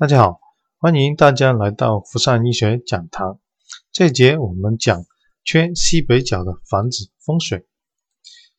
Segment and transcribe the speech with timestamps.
[0.00, 0.40] 大家好，
[0.78, 3.38] 欢迎大家来到福善医学讲堂。
[3.92, 5.04] 这节我们讲
[5.44, 7.66] 缺西北角的房子风水。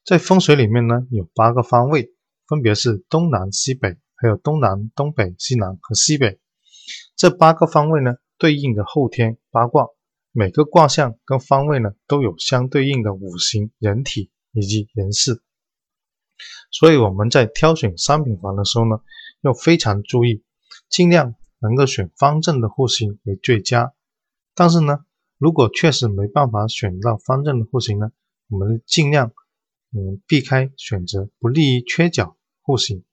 [0.06, 2.14] 在风水里面呢，有八个方位，
[2.48, 6.40] 分别是东南西北，还有东南、东北、西南和西北。
[7.16, 9.88] 这八个方位呢，对应的后天八卦，
[10.32, 15.42] 每个卦象跟方位呢，都有相对应的五行、人体以及人事。
[16.70, 19.02] 所以我们在挑选商品房的时候呢，
[19.42, 20.44] 要非常注意。
[20.92, 23.94] 尽量能够选方正的户型为最佳，
[24.54, 25.06] 但是呢，
[25.38, 28.12] 如果确实没办法选到方正的户型呢，
[28.50, 29.32] 我们尽量
[29.94, 33.06] 嗯避开选择不利于缺角户型。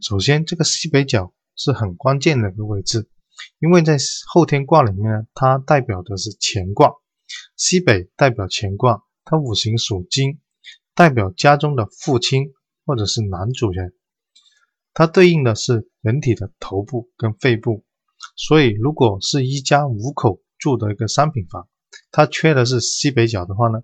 [0.00, 3.08] 首先，这个西北角是很关键的一个位置，
[3.58, 3.96] 因为在
[4.32, 6.92] 后天卦里面呢，它代表的是乾卦，
[7.56, 10.38] 西北代表乾卦，它五行属金，
[10.94, 12.52] 代表家中的父亲
[12.86, 13.94] 或者是男主人。
[14.92, 17.84] 它对应的是人体的头部跟肺部，
[18.36, 21.68] 所以如果是一家五口住的一个商品房，
[22.10, 23.82] 它缺的是西北角的话呢，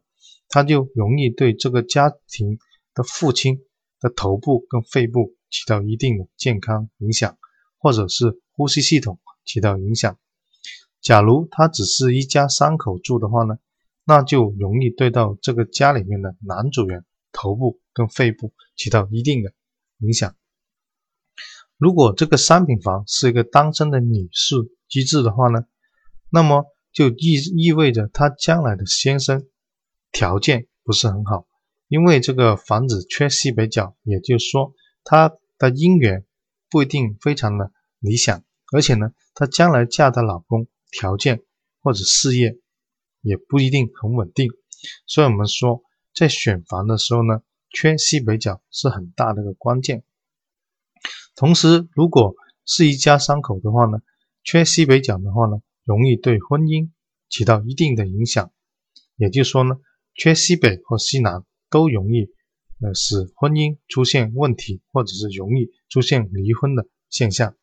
[0.49, 2.59] 它就容易对这个家庭
[2.95, 3.61] 的父亲
[4.01, 7.39] 的头部跟肺部起到一定的健康影响，
[7.79, 10.19] 或者是呼吸系统起到影响。
[11.01, 13.59] 假如它只是一家三口住的话呢，
[14.05, 19.53] 那就容易对到这个家里面的男主人头部跟肺部起到一定的
[19.99, 20.35] 影响。
[21.79, 24.57] 如果这个商品房是一个单身的女士
[24.89, 25.65] 居住的话呢，
[26.31, 29.47] 那么就意意味着她将来的先生
[30.11, 31.47] 条件不是很好，
[31.89, 34.73] 因为这个房子缺西北角，也就是说
[35.05, 36.25] 她的姻缘
[36.71, 41.43] 不一定非常的理想，而且呢，她将来嫁的老公条件
[41.83, 42.59] 或者事业
[43.21, 44.51] 也不一定很稳定，
[45.07, 45.83] 所以我们说
[46.15, 50.03] 在选房的时候呢，缺西北角是很大的一个关键。
[51.37, 52.35] 同时，如果
[52.65, 53.99] 是一家三口的话呢，
[54.43, 56.91] 缺西北角的话呢，容易对婚姻
[57.29, 58.51] 起到一定的影响。
[59.17, 59.77] 也就是说呢，
[60.15, 62.31] 缺西北或西南都容易
[62.81, 67.55] 呃使婚姻出现问题，或者是容易出现离婚的现象。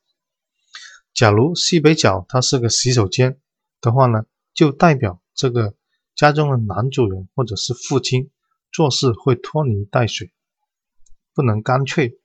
[1.15, 3.39] 假如西北角它是个洗手间
[3.81, 5.75] 的话呢，就代表这个
[6.15, 8.29] 家中的男主人或者是父亲
[8.71, 10.31] 做事会拖泥带水，
[11.33, 12.19] 不能干脆。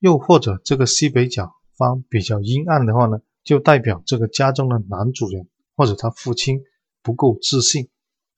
[0.00, 6.62] 又或者这个西北角方比较阴暗的话呢，就代表这个家中的男主人或者他父亲
[7.02, 7.88] 不够自信，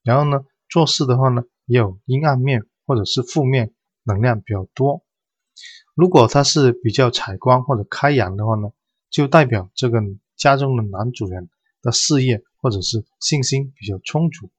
[0.03, 3.73] 然后呢做事的话呢也有阴暗面或者是负面
[4.03, 5.03] 能量比较多。
[5.93, 8.69] 如果他是比较采光或者开阳的话呢，
[9.09, 9.99] 就代表这个
[10.35, 11.49] 家中的男主人
[11.81, 14.49] 的事业或者是信心比较充足。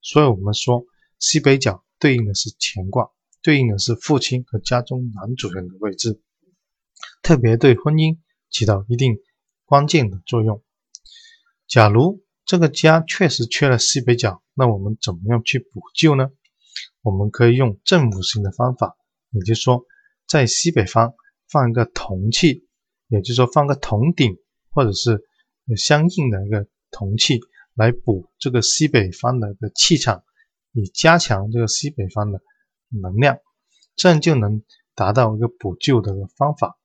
[0.00, 0.84] 所以我们说
[1.18, 3.10] 西北角对应的是乾卦，
[3.42, 6.20] 对应的是父亲和家中男主人的位置。
[7.22, 8.18] 特别对婚姻
[8.50, 9.18] 起到一定
[9.64, 10.62] 关键的作用。
[11.68, 16.30] 假如这个家确实缺了西北角，那我们怎么样去补救呢？
[17.00, 18.96] 我们可以用正五行的方法，
[19.30, 19.84] 也就是说，
[20.26, 21.14] 在西北方
[21.48, 22.66] 放一个铜器，
[23.08, 24.36] 也就是说放个铜鼎，
[24.70, 25.22] 或者是
[25.76, 27.40] 相应的一个铜器，
[27.74, 30.24] 来补这个西北方的一个气场，
[30.72, 32.40] 以加强这个西北方的
[32.88, 33.38] 能量，
[33.94, 34.62] 这样就能
[34.94, 36.78] 达到一个补救的方法。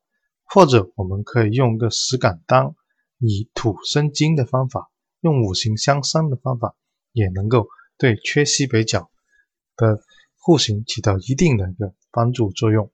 [0.50, 2.75] 或者我们可以用一个石敢当，
[3.19, 4.90] 以土生金的方法，
[5.22, 6.75] 用五行相生的方法，
[7.12, 9.12] 也能够对缺西北角
[9.75, 10.02] 的
[10.38, 12.91] 户型起到一定的一个帮助作用。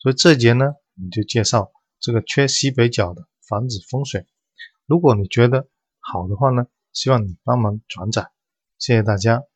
[0.00, 0.66] 所以这节呢，
[0.96, 4.26] 我们就介绍这个缺西北角的房子风水。
[4.86, 5.68] 如果你觉得
[6.00, 8.30] 好的话呢，希望你帮忙转载，
[8.78, 9.51] 谢谢大家。